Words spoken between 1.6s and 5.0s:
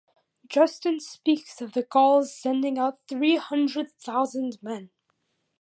of the Gauls sending out three hundred thousand men.